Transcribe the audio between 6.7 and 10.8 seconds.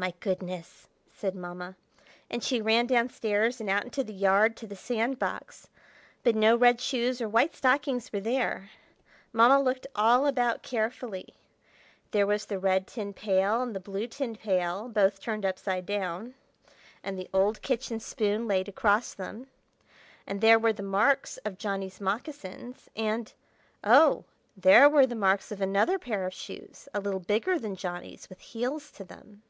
shoes or white stockings were there. Mamma looked all about